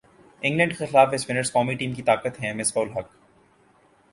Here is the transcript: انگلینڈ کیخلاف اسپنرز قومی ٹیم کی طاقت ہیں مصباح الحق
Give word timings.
انگلینڈ 0.41 0.77
کیخلاف 0.77 1.13
اسپنرز 1.13 1.51
قومی 1.51 1.73
ٹیم 1.75 1.93
کی 1.93 2.01
طاقت 2.01 2.39
ہیں 2.43 2.53
مصباح 2.53 2.83
الحق 2.83 3.13